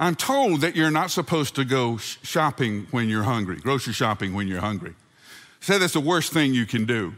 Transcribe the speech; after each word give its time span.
I'm 0.00 0.16
told 0.16 0.62
that 0.62 0.74
you're 0.74 0.90
not 0.90 1.10
supposed 1.10 1.54
to 1.56 1.64
go 1.64 1.98
shopping 1.98 2.86
when 2.90 3.10
you're 3.10 3.22
hungry, 3.22 3.56
grocery 3.56 3.92
shopping 3.92 4.32
when 4.32 4.48
you're 4.48 4.62
hungry. 4.62 4.94
Say 5.60 5.76
that's 5.76 5.92
the 5.92 6.00
worst 6.00 6.32
thing 6.32 6.54
you 6.54 6.64
can 6.64 6.86
do. 6.86 7.14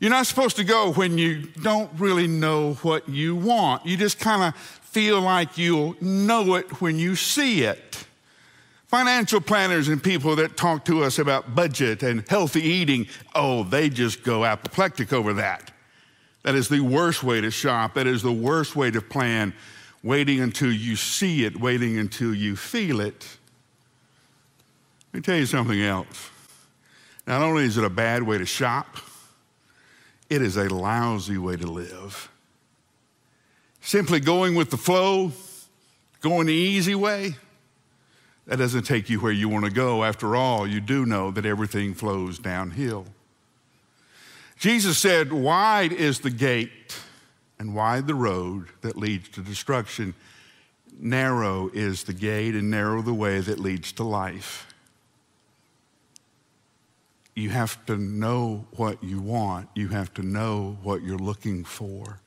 You're 0.00 0.10
not 0.10 0.26
supposed 0.26 0.56
to 0.56 0.64
go 0.64 0.92
when 0.92 1.16
you 1.16 1.42
don't 1.62 1.88
really 1.98 2.26
know 2.26 2.74
what 2.82 3.08
you 3.08 3.36
want. 3.36 3.86
You 3.86 3.96
just 3.96 4.18
kind 4.18 4.42
of 4.42 4.60
feel 4.60 5.20
like 5.20 5.56
you'll 5.56 5.94
know 6.00 6.56
it 6.56 6.80
when 6.80 6.98
you 6.98 7.14
see 7.14 7.62
it. 7.62 8.04
Financial 8.88 9.40
planners 9.40 9.88
and 9.88 10.02
people 10.02 10.36
that 10.36 10.56
talk 10.56 10.84
to 10.86 11.04
us 11.04 11.18
about 11.18 11.54
budget 11.54 12.02
and 12.02 12.28
healthy 12.28 12.62
eating, 12.62 13.06
oh, 13.34 13.62
they 13.62 13.88
just 13.88 14.24
go 14.24 14.44
apoplectic 14.44 15.12
over 15.12 15.32
that. 15.34 15.70
That 16.42 16.56
is 16.56 16.68
the 16.68 16.80
worst 16.80 17.22
way 17.22 17.40
to 17.40 17.50
shop. 17.50 17.94
That 17.94 18.06
is 18.06 18.22
the 18.22 18.32
worst 18.32 18.76
way 18.76 18.90
to 18.90 19.00
plan, 19.00 19.54
waiting 20.06 20.40
until 20.40 20.70
you 20.70 20.94
see 20.94 21.44
it, 21.44 21.58
waiting 21.58 21.98
until 21.98 22.32
you 22.32 22.54
feel 22.54 23.00
it. 23.00 23.26
Let 25.12 25.18
me 25.18 25.20
tell 25.20 25.36
you 25.36 25.46
something 25.46 25.82
else. 25.82 26.30
Not 27.26 27.42
only 27.42 27.64
is 27.64 27.76
it 27.76 27.82
a 27.82 27.90
bad 27.90 28.22
way 28.22 28.38
to 28.38 28.46
shop, 28.46 28.98
it 30.30 30.42
is 30.42 30.56
a 30.56 30.72
lousy 30.72 31.38
way 31.38 31.56
to 31.56 31.66
live. 31.66 32.30
Simply 33.80 34.20
going 34.20 34.54
with 34.54 34.70
the 34.70 34.76
flow, 34.76 35.32
going 36.20 36.46
the 36.46 36.54
easy 36.54 36.94
way, 36.94 37.34
that 38.46 38.58
doesn't 38.58 38.84
take 38.84 39.10
you 39.10 39.18
where 39.18 39.32
you 39.32 39.48
want 39.48 39.64
to 39.64 39.72
go. 39.72 40.04
After 40.04 40.36
all, 40.36 40.68
you 40.68 40.80
do 40.80 41.04
know 41.04 41.32
that 41.32 41.44
everything 41.44 41.94
flows 41.94 42.38
downhill. 42.38 43.06
Jesus 44.56 44.98
said, 44.98 45.32
Wide 45.32 45.92
is 45.92 46.20
the 46.20 46.30
gate 46.30 47.00
and 47.58 47.74
wide 47.74 48.06
the 48.06 48.14
road 48.14 48.66
that 48.82 48.96
leads 48.96 49.28
to 49.30 49.40
destruction. 49.40 50.14
Narrow 50.98 51.70
is 51.74 52.04
the 52.04 52.14
gate 52.14 52.54
and 52.54 52.70
narrow 52.70 53.02
the 53.02 53.14
way 53.14 53.40
that 53.40 53.58
leads 53.58 53.92
to 53.92 54.02
life 54.02 54.66
you 57.36 57.50
have 57.50 57.84
to 57.86 57.96
know 57.96 58.64
what 58.72 59.04
you 59.04 59.20
want. 59.20 59.68
You 59.74 59.88
have 59.88 60.12
to 60.14 60.22
know 60.22 60.78
what 60.82 61.02
you're 61.02 61.18
looking 61.18 61.64
for 61.64 62.18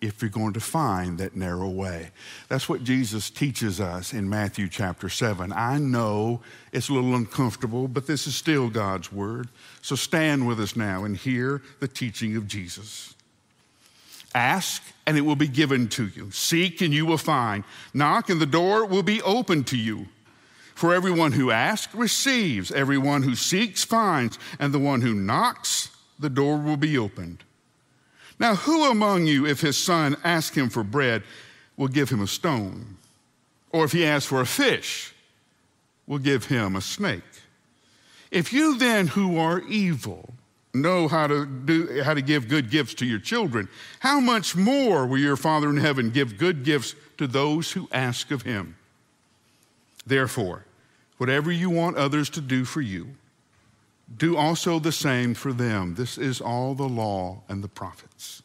if 0.00 0.22
you're 0.22 0.30
going 0.30 0.52
to 0.52 0.60
find 0.60 1.18
that 1.18 1.34
narrow 1.34 1.68
way. 1.68 2.10
That's 2.48 2.68
what 2.68 2.84
Jesus 2.84 3.28
teaches 3.28 3.80
us 3.80 4.12
in 4.12 4.28
Matthew 4.28 4.68
chapter 4.68 5.08
7. 5.08 5.52
I 5.52 5.78
know 5.78 6.40
it's 6.72 6.90
a 6.90 6.92
little 6.92 7.14
uncomfortable, 7.16 7.88
but 7.88 8.06
this 8.06 8.26
is 8.26 8.36
still 8.36 8.70
God's 8.70 9.10
word. 9.10 9.48
So 9.82 9.96
stand 9.96 10.46
with 10.46 10.60
us 10.60 10.76
now 10.76 11.04
and 11.04 11.16
hear 11.16 11.60
the 11.80 11.88
teaching 11.88 12.36
of 12.36 12.46
Jesus. 12.46 13.14
Ask, 14.34 14.82
and 15.06 15.16
it 15.16 15.20
will 15.20 15.36
be 15.36 15.48
given 15.48 15.88
to 15.90 16.08
you. 16.08 16.30
Seek, 16.32 16.80
and 16.80 16.92
you 16.92 17.06
will 17.06 17.18
find. 17.18 17.64
Knock, 17.92 18.28
and 18.30 18.40
the 18.40 18.46
door 18.46 18.84
will 18.84 19.02
be 19.02 19.22
open 19.22 19.64
to 19.64 19.76
you. 19.76 20.08
For 20.74 20.92
everyone 20.92 21.32
who 21.32 21.52
asks 21.52 21.94
receives, 21.94 22.72
everyone 22.72 23.22
who 23.22 23.36
seeks 23.36 23.84
finds, 23.84 24.38
and 24.58 24.74
the 24.74 24.80
one 24.80 25.02
who 25.02 25.14
knocks, 25.14 25.90
the 26.18 26.30
door 26.30 26.58
will 26.58 26.76
be 26.76 26.98
opened. 26.98 27.44
Now, 28.40 28.56
who 28.56 28.90
among 28.90 29.26
you, 29.26 29.46
if 29.46 29.60
his 29.60 29.76
son 29.76 30.16
asks 30.24 30.56
him 30.56 30.68
for 30.68 30.82
bread, 30.82 31.22
will 31.76 31.88
give 31.88 32.10
him 32.10 32.20
a 32.20 32.26
stone? 32.26 32.96
Or 33.70 33.84
if 33.84 33.92
he 33.92 34.04
asks 34.04 34.28
for 34.28 34.40
a 34.40 34.46
fish, 34.46 35.14
will 36.06 36.18
give 36.18 36.46
him 36.46 36.74
a 36.74 36.80
snake? 36.80 37.22
If 38.32 38.52
you 38.52 38.76
then, 38.76 39.06
who 39.06 39.38
are 39.38 39.60
evil, 39.60 40.34
know 40.74 41.08
how 41.08 41.26
to, 41.26 41.46
do, 41.46 42.02
how 42.02 42.14
to 42.14 42.22
give 42.22 42.48
good 42.48 42.70
gifts 42.70 42.94
to 42.94 43.06
your 43.06 43.20
children, 43.20 43.68
how 44.00 44.20
much 44.20 44.56
more 44.56 45.06
will 45.06 45.18
your 45.18 45.36
Father 45.36 45.70
in 45.70 45.76
heaven 45.76 46.10
give 46.10 46.36
good 46.36 46.64
gifts 46.64 46.94
to 47.18 47.26
those 47.26 47.72
who 47.72 47.88
ask 47.92 48.30
of 48.30 48.42
him? 48.42 48.76
Therefore, 50.06 50.66
whatever 51.16 51.52
you 51.52 51.70
want 51.70 51.96
others 51.96 52.28
to 52.30 52.40
do 52.40 52.64
for 52.64 52.80
you, 52.80 53.08
do 54.16 54.36
also 54.36 54.78
the 54.78 54.92
same 54.92 55.34
for 55.34 55.52
them. 55.52 55.94
This 55.94 56.18
is 56.18 56.40
all 56.40 56.74
the 56.74 56.88
law 56.88 57.42
and 57.48 57.64
the 57.64 57.68
prophets. 57.68 58.42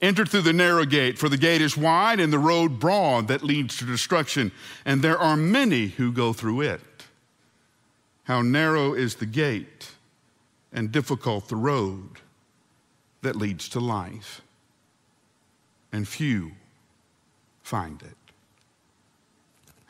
Enter 0.00 0.26
through 0.26 0.42
the 0.42 0.52
narrow 0.52 0.84
gate, 0.84 1.18
for 1.18 1.28
the 1.28 1.38
gate 1.38 1.62
is 1.62 1.76
wide 1.76 2.20
and 2.20 2.32
the 2.32 2.38
road 2.38 2.78
broad 2.78 3.28
that 3.28 3.42
leads 3.42 3.78
to 3.78 3.86
destruction, 3.86 4.52
and 4.84 5.00
there 5.00 5.18
are 5.18 5.36
many 5.36 5.86
who 5.86 6.12
go 6.12 6.32
through 6.32 6.60
it. 6.60 6.80
How 8.24 8.42
narrow 8.42 8.92
is 8.94 9.16
the 9.16 9.26
gate 9.26 9.90
and 10.74 10.92
difficult 10.92 11.48
the 11.48 11.56
road 11.56 12.20
that 13.22 13.36
leads 13.36 13.70
to 13.70 13.80
life, 13.80 14.42
and 15.90 16.06
few 16.06 16.52
find 17.62 18.02
it 18.02 18.16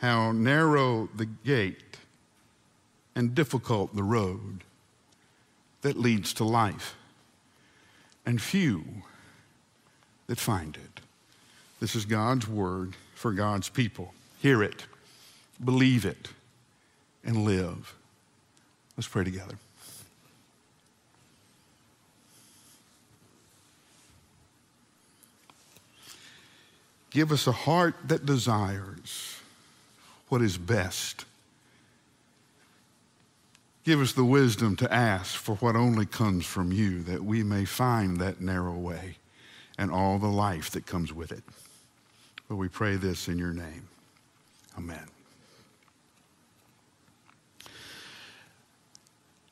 how 0.04 0.32
narrow 0.32 1.08
the 1.16 1.24
gate 1.24 1.96
and 3.16 3.34
difficult 3.34 3.96
the 3.96 4.02
road 4.02 4.62
that 5.80 5.98
leads 5.98 6.34
to 6.34 6.44
life, 6.44 6.94
and 8.26 8.40
few 8.40 8.84
that 10.26 10.38
find 10.38 10.76
it. 10.76 11.00
This 11.80 11.96
is 11.96 12.04
God's 12.04 12.46
word 12.46 12.96
for 13.14 13.32
God's 13.32 13.70
people. 13.70 14.12
Hear 14.42 14.62
it, 14.62 14.84
believe 15.64 16.04
it, 16.04 16.28
and 17.24 17.46
live. 17.46 17.94
Let's 18.98 19.08
pray 19.08 19.24
together. 19.24 19.56
Give 27.14 27.30
us 27.30 27.46
a 27.46 27.52
heart 27.52 27.94
that 28.08 28.26
desires 28.26 29.38
what 30.28 30.42
is 30.42 30.58
best. 30.58 31.24
Give 33.84 34.00
us 34.00 34.14
the 34.14 34.24
wisdom 34.24 34.74
to 34.76 34.92
ask 34.92 35.36
for 35.36 35.54
what 35.56 35.76
only 35.76 36.06
comes 36.06 36.44
from 36.44 36.72
you, 36.72 37.04
that 37.04 37.22
we 37.22 37.44
may 37.44 37.66
find 37.66 38.18
that 38.18 38.40
narrow 38.40 38.76
way 38.76 39.18
and 39.78 39.92
all 39.92 40.18
the 40.18 40.26
life 40.26 40.70
that 40.72 40.86
comes 40.86 41.12
with 41.12 41.30
it. 41.30 41.44
But 42.48 42.56
we 42.56 42.66
pray 42.66 42.96
this 42.96 43.28
in 43.28 43.38
your 43.38 43.52
name. 43.52 43.86
Amen. 44.76 45.06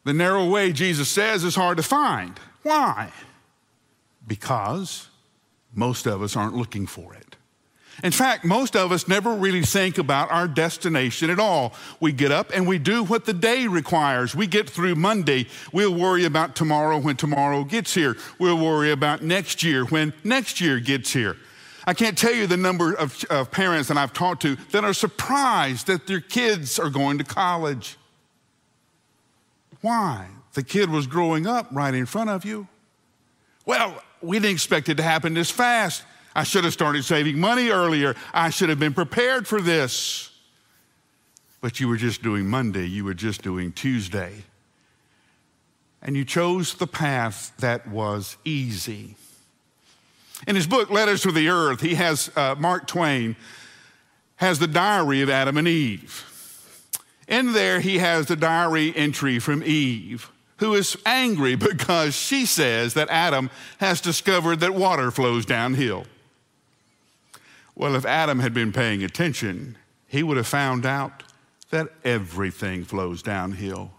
The 0.02 0.12
narrow 0.12 0.48
way, 0.48 0.72
Jesus 0.72 1.08
says, 1.08 1.44
is 1.44 1.54
hard 1.54 1.76
to 1.76 1.84
find. 1.84 2.40
Why? 2.64 3.12
Because 4.26 5.06
most 5.72 6.06
of 6.06 6.22
us 6.22 6.34
aren't 6.34 6.56
looking 6.56 6.88
for 6.88 7.14
it. 7.14 7.36
In 8.02 8.10
fact, 8.10 8.44
most 8.44 8.74
of 8.74 8.90
us 8.90 9.06
never 9.06 9.34
really 9.34 9.62
think 9.62 9.98
about 9.98 10.30
our 10.30 10.48
destination 10.48 11.30
at 11.30 11.38
all. 11.38 11.74
We 12.00 12.12
get 12.12 12.32
up 12.32 12.50
and 12.52 12.66
we 12.66 12.78
do 12.78 13.04
what 13.04 13.26
the 13.26 13.32
day 13.32 13.66
requires. 13.66 14.34
We 14.34 14.46
get 14.46 14.68
through 14.68 14.96
Monday. 14.96 15.46
We'll 15.72 15.94
worry 15.94 16.24
about 16.24 16.56
tomorrow 16.56 16.98
when 16.98 17.16
tomorrow 17.16 17.64
gets 17.64 17.94
here. 17.94 18.16
We'll 18.38 18.58
worry 18.58 18.90
about 18.90 19.22
next 19.22 19.62
year 19.62 19.84
when 19.84 20.12
next 20.24 20.60
year 20.60 20.80
gets 20.80 21.12
here. 21.12 21.36
I 21.84 21.94
can't 21.94 22.16
tell 22.16 22.32
you 22.32 22.46
the 22.46 22.56
number 22.56 22.94
of, 22.94 23.24
of 23.30 23.50
parents 23.50 23.88
that 23.88 23.96
I've 23.96 24.12
talked 24.12 24.42
to 24.42 24.56
that 24.70 24.84
are 24.84 24.94
surprised 24.94 25.86
that 25.88 26.06
their 26.06 26.20
kids 26.20 26.78
are 26.78 26.90
going 26.90 27.18
to 27.18 27.24
college. 27.24 27.96
Why? 29.80 30.28
The 30.54 30.62
kid 30.62 30.90
was 30.90 31.06
growing 31.06 31.46
up 31.46 31.68
right 31.72 31.94
in 31.94 32.06
front 32.06 32.30
of 32.30 32.44
you. 32.44 32.68
Well, 33.66 34.00
we 34.20 34.38
didn't 34.38 34.52
expect 34.52 34.88
it 34.88 34.96
to 34.96 35.02
happen 35.02 35.34
this 35.34 35.50
fast. 35.50 36.04
I 36.34 36.44
should 36.44 36.64
have 36.64 36.72
started 36.72 37.04
saving 37.04 37.38
money 37.38 37.68
earlier. 37.68 38.14
I 38.32 38.50
should 38.50 38.68
have 38.68 38.78
been 38.78 38.94
prepared 38.94 39.46
for 39.46 39.60
this. 39.60 40.30
But 41.60 41.78
you 41.78 41.88
were 41.88 41.96
just 41.96 42.22
doing 42.22 42.48
Monday, 42.48 42.86
you 42.86 43.04
were 43.04 43.14
just 43.14 43.42
doing 43.42 43.72
Tuesday. 43.72 44.44
And 46.02 46.16
you 46.16 46.24
chose 46.24 46.74
the 46.74 46.88
path 46.88 47.52
that 47.58 47.86
was 47.86 48.36
easy. 48.44 49.14
In 50.48 50.56
his 50.56 50.66
book, 50.66 50.90
Letters 50.90 51.22
to 51.22 51.30
the 51.30 51.48
Earth, 51.48 51.80
he 51.80 51.94
has, 51.94 52.30
uh, 52.34 52.56
Mark 52.58 52.88
Twain 52.88 53.36
has 54.36 54.58
the 54.58 54.66
diary 54.66 55.22
of 55.22 55.30
Adam 55.30 55.56
and 55.56 55.68
Eve. 55.68 56.28
In 57.28 57.52
there, 57.52 57.78
he 57.78 57.98
has 57.98 58.26
the 58.26 58.34
diary 58.34 58.92
entry 58.96 59.38
from 59.38 59.62
Eve, 59.62 60.32
who 60.56 60.74
is 60.74 60.96
angry 61.06 61.54
because 61.70 62.16
she 62.16 62.44
says 62.44 62.94
that 62.94 63.08
Adam 63.08 63.50
has 63.78 64.00
discovered 64.00 64.58
that 64.60 64.74
water 64.74 65.12
flows 65.12 65.46
downhill. 65.46 66.06
Well, 67.82 67.96
if 67.96 68.06
Adam 68.06 68.38
had 68.38 68.54
been 68.54 68.72
paying 68.72 69.02
attention, 69.02 69.76
he 70.06 70.22
would 70.22 70.36
have 70.36 70.46
found 70.46 70.86
out 70.86 71.24
that 71.70 71.88
everything 72.04 72.84
flows 72.84 73.24
downhill. 73.24 73.90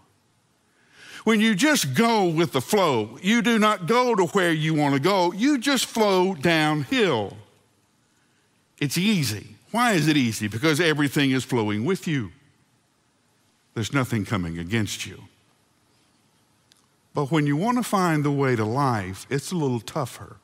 When 1.24 1.38
you 1.38 1.54
just 1.54 1.92
go 1.92 2.24
with 2.26 2.52
the 2.52 2.62
flow, 2.62 3.18
you 3.20 3.42
do 3.42 3.58
not 3.58 3.84
go 3.84 4.14
to 4.14 4.24
where 4.28 4.52
you 4.52 4.72
want 4.72 4.94
to 4.94 5.00
go, 5.00 5.34
you 5.34 5.58
just 5.58 5.84
flow 5.84 6.34
downhill. 6.34 7.36
It's 8.78 8.96
easy. 8.96 9.56
Why 9.70 9.92
is 9.92 10.08
it 10.08 10.16
easy? 10.16 10.48
Because 10.48 10.80
everything 10.80 11.32
is 11.32 11.44
flowing 11.44 11.84
with 11.84 12.08
you, 12.08 12.32
there's 13.74 13.92
nothing 13.92 14.24
coming 14.24 14.58
against 14.58 15.04
you. 15.04 15.24
But 17.12 17.30
when 17.30 17.46
you 17.46 17.58
want 17.58 17.76
to 17.76 17.84
find 17.84 18.24
the 18.24 18.30
way 18.30 18.56
to 18.56 18.64
life, 18.64 19.26
it's 19.28 19.52
a 19.52 19.56
little 19.56 19.80
tougher. 19.80 20.38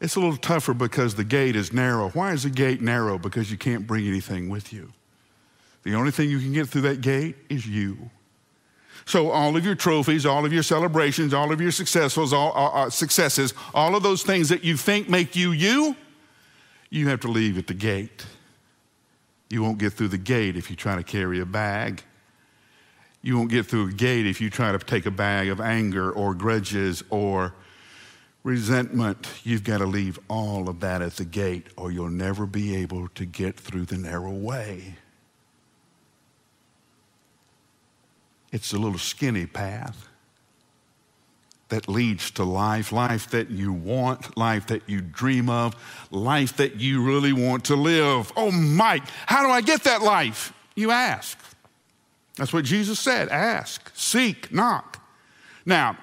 It's 0.00 0.14
a 0.14 0.20
little 0.20 0.36
tougher 0.36 0.74
because 0.74 1.16
the 1.16 1.24
gate 1.24 1.56
is 1.56 1.72
narrow. 1.72 2.10
Why 2.10 2.32
is 2.32 2.44
the 2.44 2.50
gate 2.50 2.80
narrow? 2.80 3.18
Because 3.18 3.50
you 3.50 3.58
can't 3.58 3.86
bring 3.86 4.06
anything 4.06 4.48
with 4.48 4.72
you. 4.72 4.92
The 5.82 5.94
only 5.94 6.10
thing 6.10 6.30
you 6.30 6.38
can 6.38 6.52
get 6.52 6.68
through 6.68 6.82
that 6.82 7.00
gate 7.00 7.36
is 7.48 7.66
you. 7.66 8.10
So 9.04 9.30
all 9.30 9.56
of 9.56 9.64
your 9.64 9.74
trophies, 9.74 10.26
all 10.26 10.44
of 10.44 10.52
your 10.52 10.62
celebrations, 10.62 11.32
all 11.32 11.50
of 11.50 11.60
your 11.60 11.70
successes, 11.70 12.32
all, 12.32 12.52
all, 12.52 12.90
successes, 12.90 13.54
all 13.72 13.96
of 13.96 14.02
those 14.02 14.22
things 14.22 14.50
that 14.50 14.64
you 14.64 14.76
think 14.76 15.08
make 15.08 15.34
you 15.34 15.52
you, 15.52 15.96
you 16.90 17.08
have 17.08 17.20
to 17.20 17.28
leave 17.28 17.58
at 17.58 17.66
the 17.66 17.74
gate. 17.74 18.26
You 19.50 19.62
won't 19.62 19.78
get 19.78 19.94
through 19.94 20.08
the 20.08 20.18
gate 20.18 20.56
if 20.56 20.68
you 20.68 20.76
try 20.76 20.94
to 20.96 21.02
carry 21.02 21.40
a 21.40 21.46
bag. 21.46 22.02
You 23.22 23.36
won't 23.36 23.50
get 23.50 23.66
through 23.66 23.88
a 23.88 23.92
gate 23.92 24.26
if 24.26 24.40
you 24.40 24.50
try 24.50 24.72
to 24.72 24.78
take 24.78 25.06
a 25.06 25.10
bag 25.10 25.48
of 25.48 25.60
anger 25.60 26.12
or 26.12 26.34
grudges 26.34 27.02
or 27.10 27.54
resentment. 28.48 29.28
You've 29.44 29.62
got 29.62 29.78
to 29.78 29.86
leave 29.86 30.18
all 30.28 30.68
of 30.68 30.80
that 30.80 31.02
at 31.02 31.16
the 31.16 31.24
gate 31.24 31.66
or 31.76 31.92
you'll 31.92 32.08
never 32.08 32.46
be 32.46 32.74
able 32.76 33.08
to 33.08 33.26
get 33.26 33.60
through 33.60 33.84
the 33.84 33.98
narrow 33.98 34.32
way. 34.32 34.94
It's 38.50 38.72
a 38.72 38.78
little 38.78 38.98
skinny 38.98 39.44
path 39.44 40.08
that 41.68 41.86
leads 41.86 42.30
to 42.30 42.44
life, 42.44 42.90
life 42.90 43.28
that 43.30 43.50
you 43.50 43.70
want, 43.70 44.38
life 44.38 44.66
that 44.68 44.88
you 44.88 45.02
dream 45.02 45.50
of, 45.50 45.76
life 46.10 46.56
that 46.56 46.76
you 46.76 47.02
really 47.02 47.34
want 47.34 47.66
to 47.66 47.76
live. 47.76 48.32
Oh, 48.34 48.50
Mike, 48.50 49.02
how 49.26 49.44
do 49.44 49.50
I 49.50 49.60
get 49.60 49.84
that 49.84 50.00
life? 50.00 50.54
You 50.74 50.90
ask. 50.90 51.38
That's 52.36 52.54
what 52.54 52.64
Jesus 52.64 52.98
said 52.98 53.28
ask, 53.28 53.90
seek, 53.94 54.50
knock. 54.50 55.04
Now, 55.66 55.98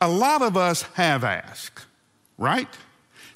a 0.00 0.08
lot 0.08 0.42
of 0.42 0.56
us 0.56 0.82
have 0.94 1.24
asked, 1.24 1.86
right? 2.38 2.68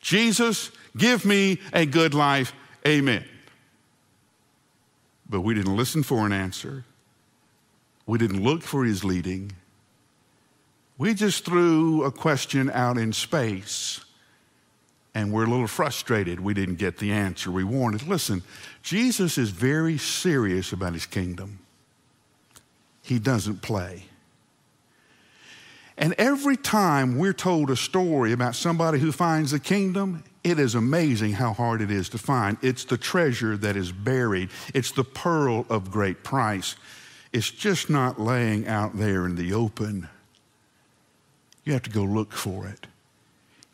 Jesus, 0.00 0.70
give 0.96 1.25
me 1.25 1.61
a 1.72 1.87
good 1.87 2.14
life. 2.14 2.52
Amen. 2.87 3.25
But 5.28 5.40
we 5.40 5.55
didn't 5.55 5.76
listen 5.76 6.02
for 6.02 6.26
an 6.26 6.32
answer. 6.32 6.84
We 8.06 8.19
didn't 8.19 8.43
look 8.43 8.62
for 8.62 8.84
his 8.84 9.05
leading. 9.05 9.52
We 10.99 11.14
just 11.14 11.44
threw 11.44 12.05
a 12.05 12.12
question 12.12 12.70
out 12.70 12.99
in 12.99 13.12
space 13.12 14.05
and 15.14 15.32
we're 15.32 15.44
a 15.44 15.50
little 15.50 15.69
frustrated 15.69 16.40
we 16.40 16.55
didn't 16.55 16.75
get 16.75 16.99
the 16.99 17.12
answer 17.12 17.50
we 17.50 17.64
wanted. 17.64 18.06
Listen, 18.06 18.43
Jesus 18.82 19.38
is 19.38 19.50
very 19.50 19.96
serious 19.96 20.72
about 20.72 20.93
his 20.93 21.06
kingdom, 21.06 21.60
he 23.02 23.19
doesn't 23.19 23.62
play. 23.62 24.05
And 25.96 26.14
every 26.19 26.56
time 26.56 27.19
we're 27.19 27.32
told 27.32 27.70
a 27.70 27.76
story 27.76 28.32
about 28.32 28.56
somebody 28.56 28.99
who 28.99 29.12
finds 29.12 29.52
the 29.52 29.61
kingdom, 29.61 30.25
it 30.43 30.58
is 30.58 30.75
amazing 30.75 31.32
how 31.32 31.52
hard 31.52 31.81
it 31.81 31.91
is 31.91 32.08
to 32.11 32.19
find. 32.19 32.58
It's 32.62 32.85
the 32.85 32.99
treasure 32.99 33.56
that 33.56 33.76
is 33.76 33.93
buried, 33.93 34.50
it's 34.75 34.91
the 34.91 35.05
pearl 35.05 35.67
of 35.70 35.91
great 35.91 36.25
price. 36.25 36.76
It's 37.32 37.50
just 37.50 37.91
not 37.91 38.20
laying 38.20 38.69
out 38.69 38.96
there 38.96 39.26
in 39.26 39.35
the 39.35 39.52
open. 39.55 40.08
You 41.64 41.73
have 41.73 41.82
to 41.82 41.91
go 41.91 42.05
look 42.05 42.32
for 42.32 42.67
it. 42.67 42.87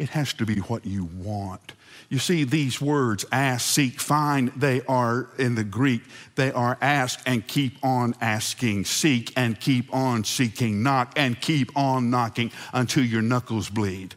It 0.01 0.09
has 0.09 0.33
to 0.35 0.47
be 0.47 0.57
what 0.61 0.87
you 0.87 1.05
want. 1.05 1.75
You 2.09 2.19
see, 2.19 2.45
these 2.45 2.81
words, 2.81 3.27
ask, 3.31 3.69
seek, 3.69 4.01
find, 4.01 4.49
they 4.57 4.81
are 4.89 5.29
in 5.37 5.57
the 5.57 5.63
Greek, 5.63 6.01
they 6.37 6.51
are 6.53 6.79
ask 6.81 7.21
and 7.27 7.47
keep 7.47 7.75
on 7.85 8.15
asking, 8.19 8.87
seek 8.87 9.31
and 9.37 9.61
keep 9.61 9.95
on 9.95 10.25
seeking, 10.25 10.83
knock 10.83 11.13
and 11.17 11.39
keep 11.39 11.77
on 11.77 12.09
knocking 12.09 12.51
until 12.73 13.05
your 13.05 13.21
knuckles 13.21 13.69
bleed. 13.69 14.15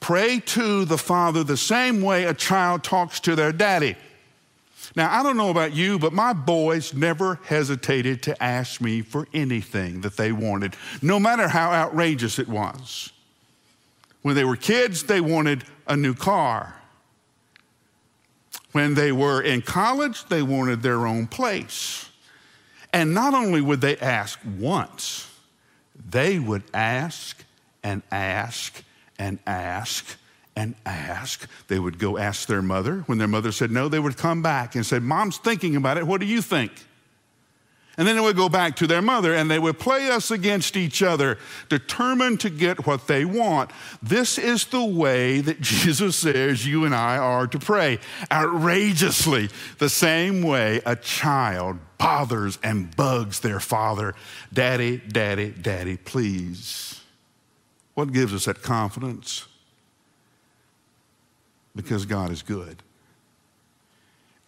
Pray 0.00 0.40
to 0.40 0.84
the 0.84 0.98
Father 0.98 1.44
the 1.44 1.56
same 1.56 2.02
way 2.02 2.24
a 2.24 2.34
child 2.34 2.82
talks 2.82 3.20
to 3.20 3.36
their 3.36 3.52
daddy. 3.52 3.94
Now, 4.96 5.16
I 5.16 5.22
don't 5.22 5.36
know 5.36 5.50
about 5.50 5.72
you, 5.72 6.00
but 6.00 6.12
my 6.12 6.32
boys 6.32 6.94
never 6.94 7.38
hesitated 7.44 8.24
to 8.24 8.42
ask 8.42 8.80
me 8.80 9.02
for 9.02 9.28
anything 9.32 10.00
that 10.00 10.16
they 10.16 10.32
wanted, 10.32 10.74
no 11.00 11.20
matter 11.20 11.46
how 11.46 11.70
outrageous 11.70 12.40
it 12.40 12.48
was. 12.48 13.12
When 14.26 14.34
they 14.34 14.44
were 14.44 14.56
kids, 14.56 15.04
they 15.04 15.20
wanted 15.20 15.62
a 15.86 15.96
new 15.96 16.12
car. 16.12 16.74
When 18.72 18.94
they 18.94 19.12
were 19.12 19.40
in 19.40 19.62
college, 19.62 20.24
they 20.24 20.42
wanted 20.42 20.82
their 20.82 21.06
own 21.06 21.28
place. 21.28 22.10
And 22.92 23.14
not 23.14 23.34
only 23.34 23.60
would 23.60 23.80
they 23.80 23.96
ask 23.98 24.40
once, 24.58 25.30
they 26.10 26.40
would 26.40 26.64
ask 26.74 27.44
and 27.84 28.02
ask 28.10 28.82
and 29.16 29.38
ask 29.46 30.16
and 30.56 30.74
ask. 30.84 31.48
They 31.68 31.78
would 31.78 32.00
go 32.00 32.18
ask 32.18 32.48
their 32.48 32.62
mother. 32.62 33.04
When 33.06 33.18
their 33.18 33.28
mother 33.28 33.52
said 33.52 33.70
no, 33.70 33.88
they 33.88 34.00
would 34.00 34.16
come 34.16 34.42
back 34.42 34.74
and 34.74 34.84
say, 34.84 34.98
Mom's 34.98 35.38
thinking 35.38 35.76
about 35.76 35.98
it. 35.98 36.04
What 36.04 36.20
do 36.20 36.26
you 36.26 36.42
think? 36.42 36.72
And 37.98 38.06
then 38.06 38.16
they 38.16 38.22
would 38.22 38.36
go 38.36 38.48
back 38.48 38.76
to 38.76 38.86
their 38.86 39.00
mother 39.00 39.34
and 39.34 39.50
they 39.50 39.58
would 39.58 39.78
play 39.78 40.10
us 40.10 40.30
against 40.30 40.76
each 40.76 41.02
other, 41.02 41.38
determined 41.68 42.40
to 42.40 42.50
get 42.50 42.86
what 42.86 43.06
they 43.06 43.24
want. 43.24 43.70
This 44.02 44.38
is 44.38 44.66
the 44.66 44.84
way 44.84 45.40
that 45.40 45.60
Jesus 45.62 46.16
says 46.16 46.66
you 46.66 46.84
and 46.84 46.94
I 46.94 47.16
are 47.16 47.46
to 47.46 47.58
pray. 47.58 47.98
Outrageously, 48.30 49.48
the 49.78 49.88
same 49.88 50.42
way 50.42 50.80
a 50.84 50.96
child 50.96 51.78
bothers 51.96 52.58
and 52.62 52.94
bugs 52.94 53.40
their 53.40 53.60
father 53.60 54.14
Daddy, 54.52 54.98
Daddy, 54.98 55.50
Daddy, 55.50 55.96
please. 55.96 57.00
What 57.94 58.12
gives 58.12 58.34
us 58.34 58.44
that 58.44 58.62
confidence? 58.62 59.46
because 61.76 62.06
God 62.06 62.32
is 62.32 62.42
good 62.42 62.82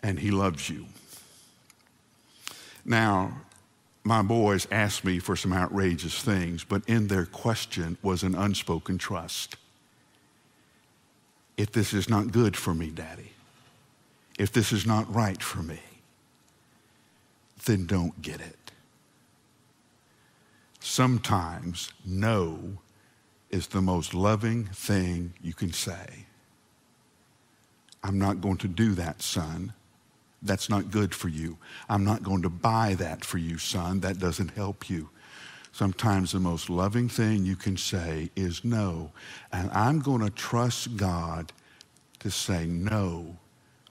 and 0.03 0.19
He 0.19 0.31
loves 0.31 0.69
you. 0.69 0.87
Now, 2.89 3.43
my 4.03 4.23
boys 4.23 4.67
asked 4.71 5.05
me 5.05 5.19
for 5.19 5.37
some 5.37 5.53
outrageous 5.53 6.23
things, 6.23 6.65
but 6.65 6.83
in 6.89 7.09
their 7.09 7.27
question 7.27 7.99
was 8.03 8.23
an 8.23 8.35
unspoken 8.35 8.97
trust. 8.97 9.57
If 11.59 11.71
this 11.71 11.93
is 11.93 12.09
not 12.09 12.33
good 12.33 12.57
for 12.57 12.73
me, 12.73 12.89
Daddy, 12.89 13.33
if 14.39 14.53
this 14.53 14.73
is 14.73 14.87
not 14.87 15.15
right 15.15 15.43
for 15.43 15.63
me, 15.63 15.81
then 17.67 17.85
don't 17.85 18.23
get 18.23 18.41
it. 18.41 18.73
Sometimes 20.81 21.93
no 22.07 22.79
is 23.51 23.67
the 23.67 23.83
most 23.83 24.15
loving 24.15 24.65
thing 24.65 25.35
you 25.43 25.53
can 25.53 25.75
say. 25.75 26.25
I'm 28.03 28.19
not 28.19 28.41
going 28.41 28.57
to 28.59 28.69
do 28.69 28.95
that, 28.95 29.21
son. 29.21 29.75
That's 30.43 30.69
not 30.69 30.91
good 30.91 31.15
for 31.15 31.29
you. 31.29 31.59
I'm 31.89 32.05
not 32.05 32.23
going 32.23 32.43
to 32.43 32.49
buy 32.49 32.95
that 32.95 33.25
for 33.25 33.39
you, 33.39 33.59
son. 33.59 34.01
That 34.01 34.19
doesn't 34.19 34.53
help 34.53 34.89
you. 34.89 35.11
Sometimes 35.73 36.33
the 36.33 36.41
most 36.41 36.71
loving 36.71 37.09
thing 37.09 37.45
you 37.45 37.57
can 37.57 37.77
say 37.77 38.31
is 38.35 38.65
no. 38.65 39.13
And 39.53 39.71
I'm 39.71 40.01
going 40.01 40.23
to 40.23 40.31
trust 40.31 40.97
God 40.97 41.53
to 42.21 42.31
say 42.31 42.67
no 42.67 43.37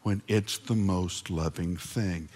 when 0.04 0.22
it's 0.28 0.58
the 0.58 0.76
most 0.76 1.30
loving 1.30 1.78
thing. 1.78 2.30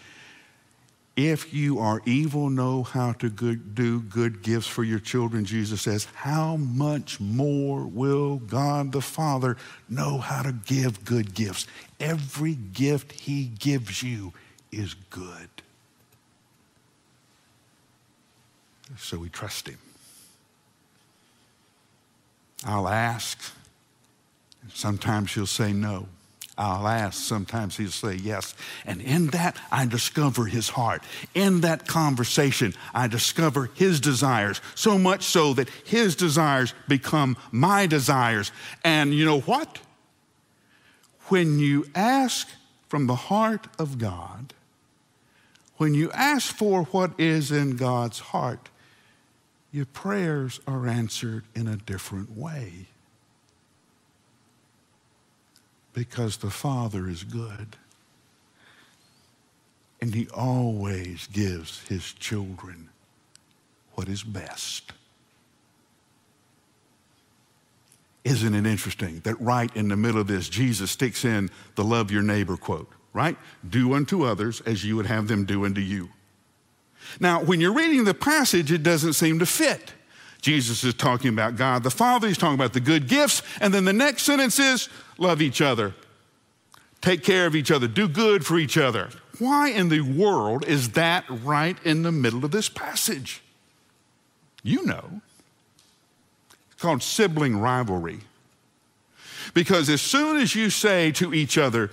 If 1.17 1.53
you 1.53 1.79
are 1.79 2.01
evil, 2.05 2.50
know 2.50 2.83
how 2.83 3.12
to 3.13 3.29
good, 3.29 3.75
do 3.75 4.00
good 4.00 4.41
gifts 4.41 4.67
for 4.67 4.83
your 4.83 5.00
children, 5.00 5.43
Jesus 5.43 5.81
says, 5.81 6.07
how 6.15 6.55
much 6.55 7.19
more 7.19 7.86
will 7.86 8.38
God 8.38 8.93
the 8.93 9.01
Father 9.01 9.57
know 9.89 10.17
how 10.17 10.41
to 10.41 10.53
give 10.53 11.03
good 11.03 11.33
gifts? 11.33 11.67
Every 12.01 12.55
gift 12.55 13.12
He 13.12 13.46
gives 13.46 14.01
you 14.01 14.34
is 14.72 14.96
good. 15.12 15.50
So 18.98 19.20
we 19.20 19.29
trust 19.29 19.70
Him. 19.70 19.77
I'll 22.65 22.89
ask, 22.89 23.39
sometimes 24.74 25.34
He'll 25.34 25.46
say 25.46 25.72
no. 25.72 26.08
I'll 26.58 26.88
ask. 26.88 27.20
Sometimes 27.20 27.77
he'll 27.77 27.89
say 27.89 28.15
yes. 28.15 28.53
And 28.86 29.01
in 29.01 29.27
that, 29.27 29.58
I 29.72 29.86
discover 29.88 30.46
his 30.46 30.70
heart. 30.70 31.01
In 31.34 31.62
that 31.62 31.88
conversation, 31.88 32.75
I 32.93 33.08
discover 33.08 33.72
his 33.74 34.00
desires, 34.00 34.62
so 34.75 34.98
much 34.98 35.24
so 35.24 35.53
that 35.53 35.70
his 35.86 36.15
desires 36.15 36.75
become 36.88 37.36
my 37.51 37.88
desires. 37.88 38.51
And 38.84 39.13
you 39.13 39.25
know 39.25 39.39
what? 39.39 39.79
When 41.31 41.59
you 41.59 41.85
ask 41.95 42.50
from 42.89 43.07
the 43.07 43.15
heart 43.15 43.67
of 43.79 43.97
God, 43.97 44.53
when 45.77 45.93
you 45.93 46.11
ask 46.11 46.53
for 46.53 46.83
what 46.83 47.17
is 47.17 47.53
in 47.53 47.77
God's 47.77 48.19
heart, 48.19 48.67
your 49.71 49.85
prayers 49.85 50.59
are 50.67 50.85
answered 50.88 51.45
in 51.55 51.69
a 51.69 51.77
different 51.77 52.38
way 52.38 52.88
because 55.93 56.35
the 56.35 56.50
Father 56.50 57.07
is 57.07 57.23
good. 57.23 57.77
And 60.01 60.13
He 60.13 60.27
always 60.33 61.27
gives 61.27 61.88
His 61.88 62.11
children 62.11 62.89
what 63.93 64.09
is 64.09 64.23
best. 64.23 64.91
Isn't 68.23 68.53
it 68.53 68.67
interesting 68.67 69.19
that 69.21 69.39
right 69.41 69.75
in 69.75 69.87
the 69.87 69.95
middle 69.95 70.21
of 70.21 70.27
this, 70.27 70.47
Jesus 70.47 70.91
sticks 70.91 71.25
in 71.25 71.49
the 71.75 71.83
love 71.83 72.11
your 72.11 72.21
neighbor 72.21 72.55
quote, 72.55 72.89
right? 73.13 73.35
Do 73.67 73.93
unto 73.93 74.23
others 74.23 74.61
as 74.61 74.85
you 74.85 74.95
would 74.95 75.07
have 75.07 75.27
them 75.27 75.45
do 75.45 75.65
unto 75.65 75.81
you. 75.81 76.09
Now, 77.19 77.43
when 77.43 77.59
you're 77.59 77.73
reading 77.73 78.03
the 78.03 78.13
passage, 78.13 78.71
it 78.71 78.83
doesn't 78.83 79.13
seem 79.13 79.39
to 79.39 79.45
fit. 79.45 79.93
Jesus 80.39 80.83
is 80.83 80.93
talking 80.93 81.29
about 81.29 81.55
God 81.55 81.83
the 81.83 81.91
Father, 81.91 82.27
he's 82.27 82.37
talking 82.37 82.55
about 82.55 82.73
the 82.73 82.79
good 82.79 83.07
gifts, 83.07 83.43
and 83.59 83.73
then 83.73 83.85
the 83.85 83.93
next 83.93 84.23
sentence 84.23 84.59
is 84.59 84.89
love 85.17 85.41
each 85.41 85.61
other, 85.61 85.93
take 86.99 87.23
care 87.23 87.45
of 87.45 87.55
each 87.55 87.71
other, 87.71 87.87
do 87.87 88.07
good 88.07 88.45
for 88.45 88.57
each 88.57 88.77
other. 88.77 89.09
Why 89.39 89.69
in 89.69 89.89
the 89.89 90.01
world 90.01 90.65
is 90.67 90.91
that 90.91 91.25
right 91.27 91.77
in 91.83 92.03
the 92.03 92.11
middle 92.11 92.45
of 92.45 92.51
this 92.51 92.69
passage? 92.69 93.41
You 94.63 94.85
know. 94.85 95.21
Called 96.81 97.03
sibling 97.03 97.59
rivalry. 97.59 98.21
Because 99.53 99.88
as 99.88 100.01
soon 100.01 100.38
as 100.38 100.55
you 100.55 100.71
say 100.71 101.11
to 101.11 101.31
each 101.31 101.57
other, 101.59 101.91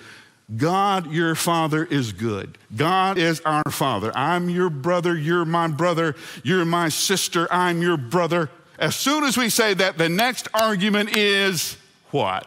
God, 0.56 1.12
your 1.12 1.34
Father, 1.34 1.84
is 1.84 2.12
good. 2.12 2.56
God 2.74 3.18
is 3.18 3.40
our 3.40 3.70
Father. 3.70 4.10
I'm 4.16 4.48
your 4.48 4.70
brother. 4.70 5.14
You're 5.14 5.44
my 5.44 5.68
brother. 5.68 6.16
You're 6.42 6.64
my 6.64 6.88
sister. 6.88 7.46
I'm 7.50 7.82
your 7.82 7.98
brother. 7.98 8.48
As 8.78 8.96
soon 8.96 9.24
as 9.24 9.36
we 9.36 9.50
say 9.50 9.74
that, 9.74 9.98
the 9.98 10.08
next 10.08 10.48
argument 10.54 11.14
is 11.14 11.76
what? 12.10 12.46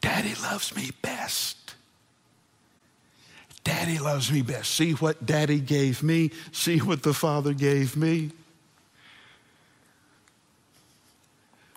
Daddy 0.00 0.36
loves 0.40 0.76
me 0.76 0.92
best. 1.02 1.74
Daddy 3.64 3.98
loves 3.98 4.30
me 4.30 4.42
best. 4.42 4.70
See 4.70 4.92
what 4.92 5.26
daddy 5.26 5.58
gave 5.58 6.04
me. 6.04 6.30
See 6.52 6.78
what 6.78 7.02
the 7.02 7.14
Father 7.14 7.52
gave 7.52 7.96
me. 7.96 8.30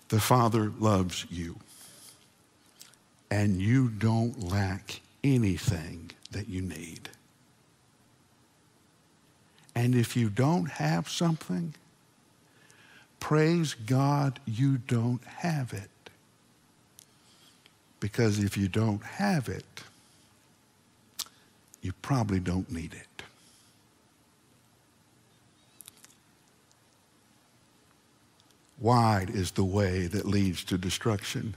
The 0.08 0.20
Father 0.20 0.70
loves 0.78 1.26
you 1.30 1.56
and 3.30 3.60
you 3.60 3.88
don't 3.88 4.50
lack 4.50 5.00
anything 5.24 6.10
that 6.30 6.48
you 6.48 6.62
need. 6.62 7.08
And 9.74 9.94
if 9.94 10.16
you 10.16 10.28
don't 10.30 10.70
have 10.70 11.08
something, 11.08 11.74
praise 13.18 13.74
God 13.74 14.38
you 14.46 14.78
don't 14.78 15.24
have 15.24 15.72
it. 15.72 15.90
Because 17.98 18.38
if 18.38 18.56
you 18.56 18.68
don't 18.68 19.02
have 19.02 19.48
it, 19.48 19.64
you 21.82 21.92
probably 22.02 22.38
don't 22.38 22.70
need 22.70 22.92
it. 22.92 23.13
Wide 28.84 29.30
is 29.30 29.52
the 29.52 29.64
way 29.64 30.06
that 30.08 30.26
leads 30.26 30.62
to 30.64 30.76
destruction 30.76 31.54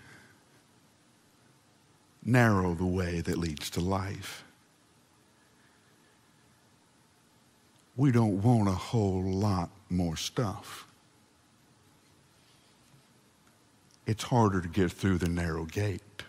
narrow 2.24 2.74
the 2.74 2.86
way 2.86 3.20
that 3.20 3.38
leads 3.38 3.70
to 3.72 3.82
life. 3.82 4.46
We 7.98 8.14
don't 8.14 8.42
want 8.42 8.70
a 8.70 8.72
whole 8.72 9.24
lot 9.24 9.70
more 9.90 10.16
stuff. 10.16 10.88
It's 14.06 14.24
harder 14.24 14.62
to 14.62 14.70
get 14.70 14.94
through 14.94 15.18
the 15.18 15.28
narrow 15.28 15.66
gate. 15.66 16.24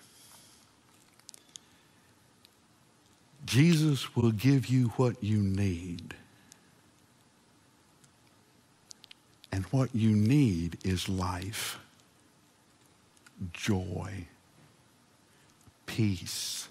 Jesus 3.47 4.17
will 4.17 4.33
give 4.33 4.67
you 4.67 4.89
what 4.97 5.23
you 5.23 5.39
need. 5.39 6.15
And 9.59 9.65
what 9.73 9.93
you 9.93 10.11
need 10.15 10.79
is 10.85 11.09
life, 11.09 11.81
joy, 13.53 14.27
peace, 15.85 16.69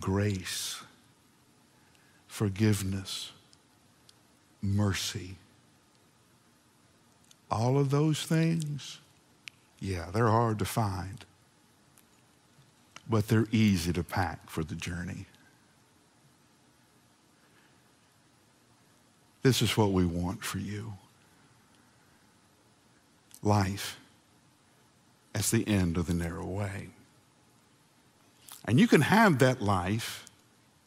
grace, 0.00 0.82
forgiveness, 2.26 3.30
mercy. 4.60 5.36
All 7.52 7.78
of 7.78 7.90
those 7.90 8.24
things, 8.24 8.98
yeah, 9.78 10.06
they're 10.12 10.26
hard 10.26 10.58
to 10.58 10.64
find, 10.64 11.24
but 13.08 13.28
they're 13.28 13.46
easy 13.52 13.92
to 13.92 14.02
pack 14.02 14.50
for 14.50 14.64
the 14.64 14.74
journey. 14.74 15.26
This 19.44 19.62
is 19.62 19.76
what 19.76 19.92
we 19.92 20.04
want 20.04 20.42
for 20.42 20.58
you 20.58 20.94
life 23.42 23.98
as 25.34 25.50
the 25.50 25.66
end 25.66 25.96
of 25.96 26.06
the 26.06 26.14
narrow 26.14 26.46
way. 26.46 26.88
And 28.64 28.78
you 28.78 28.86
can 28.88 29.00
have 29.00 29.38
that 29.38 29.62
life 29.62 30.26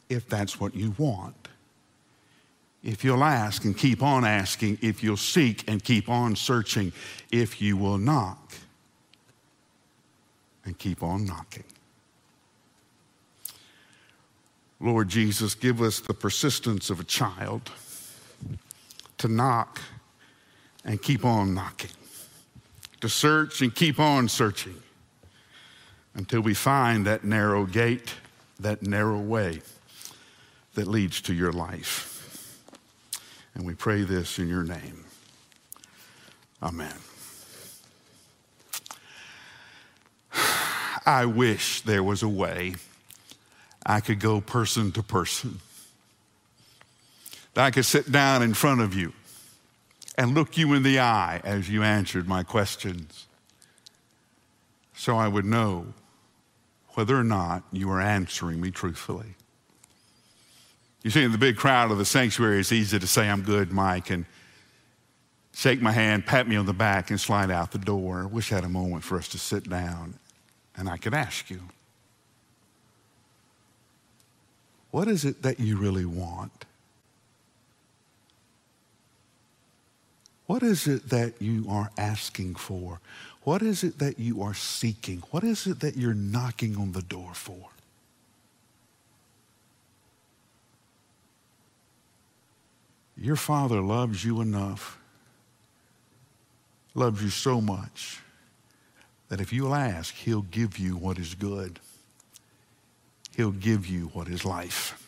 if 0.10 0.28
that's 0.28 0.60
what 0.60 0.76
you 0.76 0.94
want. 0.98 1.36
If 2.84 3.04
you'll 3.04 3.24
ask 3.24 3.64
and 3.64 3.78
keep 3.78 4.02
on 4.02 4.26
asking, 4.26 4.80
if 4.82 5.04
you'll 5.04 5.18
seek 5.18 5.64
and 5.70 5.84
keep 5.84 6.10
on 6.10 6.36
searching, 6.36 6.92
if 7.32 7.62
you 7.62 7.78
will 7.78 7.98
knock 7.98 8.54
and 10.66 10.78
keep 10.78 11.04
on 11.04 11.26
knocking. 11.26 11.64
Lord 14.80 15.10
Jesus, 15.10 15.54
give 15.54 15.82
us 15.82 16.00
the 16.00 16.14
persistence 16.14 16.90
of 16.90 17.00
a 17.00 17.04
child 17.04 17.72
to 19.20 19.28
knock 19.28 19.80
and 20.84 21.00
keep 21.00 21.24
on 21.24 21.54
knocking, 21.54 21.92
to 23.02 23.10
search 23.10 23.62
and 23.62 23.74
keep 23.74 24.00
on 24.00 24.30
searching 24.30 24.82
until 26.14 26.42
we 26.42 26.54
find 26.54 27.06
that 27.06 27.24
narrow 27.24 27.66
gate, 27.66 28.14
that 28.60 28.84
narrow 28.84 29.20
way 29.20 29.62
that 30.76 30.88
leads 30.88 31.22
to 31.22 31.34
your 31.34 31.52
life. 31.52 32.62
And 33.54 33.66
we 33.66 33.74
pray 33.74 34.04
this 34.04 34.40
in 34.40 34.48
your 34.48 34.64
name. 34.64 35.04
Amen. 36.64 36.96
I 41.06 41.26
wish 41.26 41.82
there 41.82 42.04
was 42.04 42.24
a 42.24 42.30
way 42.30 42.76
I 43.86 44.00
could 44.00 44.20
go 44.20 44.40
person 44.42 44.92
to 44.94 45.04
person. 45.04 45.60
That 47.56 47.66
I 47.66 47.72
could 47.72 47.86
sit 47.86 48.12
down 48.12 48.44
in 48.44 48.54
front 48.54 48.82
of 48.82 48.96
you 48.96 49.12
and 50.18 50.34
look 50.34 50.58
you 50.58 50.74
in 50.74 50.84
the 50.84 51.00
eye 51.00 51.42
as 51.44 51.70
you 51.70 51.84
answered 51.84 52.28
my 52.28 52.44
questions. 52.44 53.28
So 54.96 55.18
I 55.18 55.28
would 55.28 55.46
know 55.46 55.94
whether 56.94 57.18
or 57.18 57.24
not 57.24 57.64
you 57.72 57.90
are 57.90 58.02
answering 58.02 58.60
me 58.62 58.72
truthfully. 58.72 59.36
You 61.04 61.10
see, 61.10 61.24
in 61.24 61.32
the 61.32 61.38
big 61.38 61.58
crowd 61.58 61.90
of 61.90 61.98
the 61.98 62.06
sanctuary, 62.06 62.60
it's 62.60 62.72
easy 62.72 63.00
to 63.00 63.08
say, 63.08 63.28
I'm 63.28 63.42
good, 63.42 63.72
Mike, 63.72 64.12
and 64.12 64.26
shake 65.54 65.82
my 65.82 65.92
hand, 65.92 66.26
pat 66.26 66.48
me 66.48 66.56
on 66.56 66.66
the 66.66 66.74
back, 66.74 67.10
and 67.10 67.20
slide 67.20 67.50
out 67.50 67.72
the 67.72 67.80
door. 67.80 68.22
I 68.22 68.26
wish 68.26 68.52
I 68.52 68.56
had 68.56 68.64
a 68.64 68.70
moment 68.70 69.04
for 69.04 69.18
us 69.18 69.28
to 69.30 69.40
sit 69.40 69.70
down 69.70 70.16
and 70.76 70.90
I 70.90 70.98
could 70.98 71.14
ask 71.14 71.50
you, 71.50 71.62
what 74.92 75.08
is 75.08 75.26
it 75.26 75.42
that 75.42 75.60
you 75.60 75.78
really 75.78 76.06
want? 76.06 76.66
What 80.52 80.64
is 80.64 80.86
it 80.86 81.08
that 81.12 81.42
you 81.42 81.66
are 81.70 81.92
asking 81.98 82.56
for? 82.56 83.00
What 83.44 83.62
is 83.62 83.86
it 83.86 84.00
that 84.00 84.20
you 84.20 84.44
are 84.44 84.54
seeking? 84.54 85.24
What 85.32 85.46
is 85.46 85.66
it 85.66 85.80
that 85.80 85.96
you're 85.96 86.14
knocking 86.14 86.76
on 86.76 86.92
the 86.92 87.02
door 87.02 87.34
for? 87.34 87.70
Your 93.16 93.38
Father 93.38 93.80
loves 93.80 94.26
you 94.26 94.42
enough, 94.42 95.00
loves 96.96 97.24
you 97.24 97.30
so 97.30 97.62
much, 97.62 98.20
that 99.30 99.40
if 99.40 99.54
you'll 99.54 99.74
ask, 99.74 100.14
He'll 100.14 100.42
give 100.42 100.78
you 100.78 100.98
what 100.98 101.18
is 101.18 101.34
good. 101.34 101.80
He'll 103.38 103.52
give 103.52 103.88
you 103.88 104.08
what 104.08 104.28
is 104.28 104.44
life. 104.44 105.01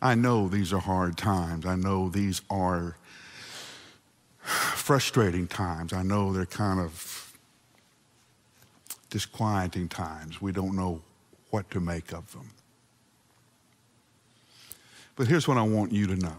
I 0.00 0.14
know 0.14 0.48
these 0.48 0.72
are 0.72 0.80
hard 0.80 1.16
times. 1.16 1.66
I 1.66 1.74
know 1.74 2.08
these 2.08 2.42
are 2.50 2.96
frustrating 4.42 5.46
times. 5.46 5.92
I 5.92 6.02
know 6.02 6.32
they're 6.32 6.46
kind 6.46 6.80
of 6.80 7.36
disquieting 9.10 9.88
times. 9.88 10.40
We 10.40 10.52
don't 10.52 10.76
know 10.76 11.02
what 11.50 11.70
to 11.72 11.80
make 11.80 12.12
of 12.12 12.32
them. 12.32 12.50
But 15.16 15.26
here's 15.26 15.48
what 15.48 15.58
I 15.58 15.62
want 15.62 15.92
you 15.92 16.06
to 16.06 16.16
know. 16.16 16.36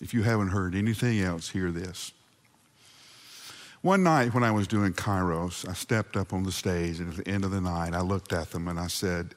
If 0.00 0.14
you 0.14 0.22
haven't 0.22 0.48
heard 0.48 0.74
anything 0.74 1.20
else, 1.20 1.48
hear 1.48 1.70
this. 1.70 2.12
One 3.82 4.04
night 4.04 4.32
when 4.32 4.44
I 4.44 4.52
was 4.52 4.68
doing 4.68 4.92
Kairos, 4.92 5.68
I 5.68 5.72
stepped 5.72 6.16
up 6.16 6.32
on 6.32 6.44
the 6.44 6.52
stage, 6.52 7.00
and 7.00 7.10
at 7.10 7.24
the 7.24 7.28
end 7.28 7.44
of 7.44 7.50
the 7.50 7.60
night, 7.60 7.94
I 7.94 8.00
looked 8.00 8.32
at 8.32 8.52
them 8.52 8.68
and 8.68 8.78
I 8.78 8.86
said, 8.86 9.34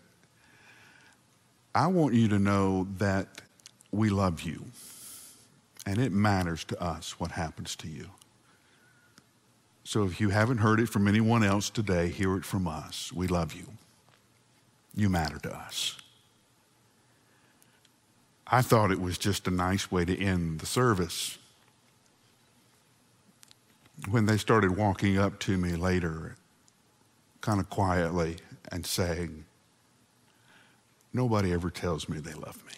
I 1.75 1.88
want 1.88 2.13
you 2.13 2.29
to 2.29 2.39
know 2.39 2.88
that 3.00 3.41
we 3.91 4.10
love 4.10 4.41
you. 4.41 4.63
And 5.86 6.00
it 6.00 6.13
matters 6.13 6.63
to 6.65 6.82
us 6.82 7.20
what 7.20 7.32
happens 7.32 7.75
to 7.75 7.89
you. 7.89 8.10
So 9.84 10.03
if 10.05 10.20
you 10.20 10.29
haven't 10.29 10.60
heard 10.60 10.79
it 10.79 10.88
from 10.88 11.08
anyone 11.08 11.44
else 11.44 11.70
today, 11.70 12.10
hear 12.10 12.38
it 12.38 12.46
from 12.46 12.65
us. 12.65 13.12
We 13.13 13.27
love 13.27 13.53
you. 13.53 13.65
You 14.96 15.10
matter 15.10 15.38
to 15.39 15.55
us. 15.55 15.98
I 18.48 18.62
thought 18.62 18.91
it 18.91 19.01
was 19.01 19.17
just 19.17 19.48
a 19.48 19.51
nice 19.51 19.91
way 19.91 20.05
to 20.05 20.17
end 20.17 20.60
the 20.60 20.65
service. 20.65 21.38
When 24.10 24.25
they 24.25 24.38
started 24.38 24.77
walking 24.77 25.17
up 25.17 25.39
to 25.41 25.58
me 25.58 25.75
later, 25.75 26.36
kind 27.41 27.60
of 27.60 27.70
quietly, 27.70 28.38
and 28.72 28.86
saying, 28.86 29.45
Nobody 31.15 31.53
ever 31.53 31.69
tells 31.69 32.10
me 32.10 32.19
they 32.19 32.34
love 32.34 32.62
me. 32.67 32.74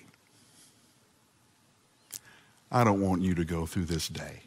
I 2.72 2.84
don't 2.84 3.02
want 3.02 3.24
you 3.24 3.34
to 3.34 3.44
go 3.44 3.66
through 3.66 3.86
this 3.86 4.08
day. 4.08 4.42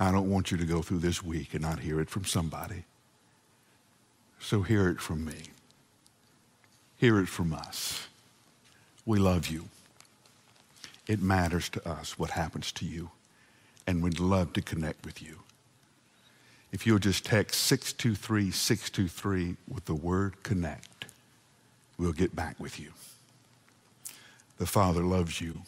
I 0.00 0.10
don't 0.12 0.30
want 0.30 0.50
you 0.50 0.56
to 0.56 0.64
go 0.64 0.80
through 0.80 1.00
this 1.00 1.22
week 1.22 1.52
and 1.52 1.60
not 1.60 1.80
hear 1.80 2.00
it 2.00 2.08
from 2.08 2.24
somebody. 2.24 2.84
So 4.40 4.62
hear 4.62 4.88
it 4.88 4.98
from 4.98 5.26
me. 5.26 5.50
Hear 6.96 7.20
it 7.20 7.28
from 7.28 7.52
us. 7.52 8.06
We 9.04 9.18
love 9.18 9.48
you. 9.48 9.66
It 11.06 11.20
matters 11.20 11.68
to 11.68 11.86
us 11.86 12.18
what 12.18 12.30
happens 12.30 12.72
to 12.72 12.86
you, 12.86 13.10
and 13.86 14.02
we'd 14.02 14.20
love 14.20 14.54
to 14.54 14.62
connect 14.62 15.04
with 15.04 15.22
you. 15.22 15.40
If 16.72 16.86
you'll 16.86 16.98
just 16.98 17.26
text 17.26 17.60
623 17.64 18.50
623 18.50 19.56
with 19.68 19.84
the 19.84 19.94
word 19.94 20.42
connect, 20.42 20.95
we'll 21.98 22.12
get 22.12 22.34
back 22.34 22.58
with 22.58 22.78
you. 22.78 22.92
The 24.58 24.66
Father 24.66 25.02
loves 25.02 25.40
you, 25.40 25.62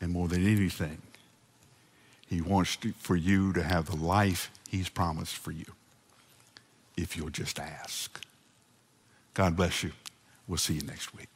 and 0.00 0.12
more 0.12 0.28
than 0.28 0.46
anything, 0.46 1.02
He 2.26 2.40
wants 2.40 2.76
to, 2.76 2.92
for 2.92 3.16
you 3.16 3.52
to 3.52 3.62
have 3.62 3.86
the 3.86 3.96
life 3.96 4.50
He's 4.68 4.88
promised 4.88 5.36
for 5.36 5.52
you 5.52 5.66
if 6.96 7.16
you'll 7.16 7.30
just 7.30 7.58
ask. 7.58 8.24
God 9.34 9.56
bless 9.56 9.82
you. 9.82 9.92
We'll 10.48 10.58
see 10.58 10.74
you 10.74 10.82
next 10.82 11.14
week. 11.14 11.28